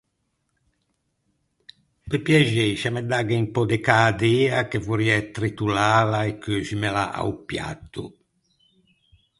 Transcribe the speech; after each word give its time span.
Pe 2.09 2.15
piaxei, 2.25 2.73
scià 2.77 2.89
me 2.93 3.01
dagghe 3.11 3.35
un 3.41 3.47
pö 3.53 3.61
de 3.71 3.77
cädæa 3.87 4.59
che 4.69 4.77
vorriæ 4.85 5.15
tritollâla 5.35 6.19
e 6.29 6.33
cheuximela 6.41 7.03
a-o 7.19 7.33
piato. 7.47 8.03